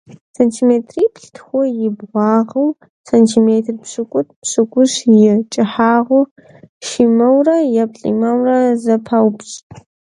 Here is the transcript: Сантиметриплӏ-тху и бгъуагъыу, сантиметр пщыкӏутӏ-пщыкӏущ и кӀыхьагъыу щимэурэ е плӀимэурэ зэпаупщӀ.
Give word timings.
Сантиметриплӏ-тху 0.35 1.59
и 1.83 1.87
бгъуагъыу, 1.97 2.69
сантиметр 3.09 3.73
пщыкӏутӏ-пщыкӏущ 3.81 4.91
и 5.17 5.21
кӀыхьагъыу 5.51 6.29
щимэурэ 6.87 7.57
е 7.81 7.83
плӀимэурэ 7.91 8.59
зэпаупщӀ. 8.83 9.57